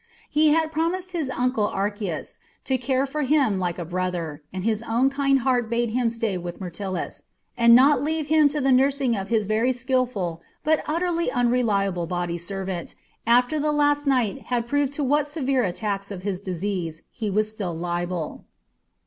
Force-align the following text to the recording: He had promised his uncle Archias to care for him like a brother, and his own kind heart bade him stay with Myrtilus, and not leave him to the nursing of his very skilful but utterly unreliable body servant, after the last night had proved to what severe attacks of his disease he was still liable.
He 0.31 0.47
had 0.47 0.71
promised 0.71 1.11
his 1.11 1.29
uncle 1.29 1.67
Archias 1.67 2.39
to 2.65 2.79
care 2.79 3.05
for 3.05 3.21
him 3.21 3.59
like 3.59 3.77
a 3.77 3.85
brother, 3.85 4.41
and 4.51 4.63
his 4.63 4.81
own 4.89 5.11
kind 5.11 5.41
heart 5.41 5.69
bade 5.69 5.91
him 5.91 6.09
stay 6.09 6.39
with 6.39 6.59
Myrtilus, 6.59 7.21
and 7.55 7.75
not 7.75 8.01
leave 8.01 8.25
him 8.25 8.47
to 8.47 8.59
the 8.59 8.71
nursing 8.71 9.15
of 9.15 9.27
his 9.27 9.45
very 9.45 9.71
skilful 9.71 10.41
but 10.63 10.81
utterly 10.87 11.29
unreliable 11.29 12.07
body 12.07 12.39
servant, 12.39 12.95
after 13.27 13.59
the 13.59 13.71
last 13.71 14.07
night 14.07 14.41
had 14.47 14.67
proved 14.67 14.91
to 14.93 15.03
what 15.03 15.27
severe 15.27 15.63
attacks 15.63 16.09
of 16.09 16.23
his 16.23 16.39
disease 16.41 17.03
he 17.11 17.29
was 17.29 17.51
still 17.51 17.75
liable. 17.75 18.45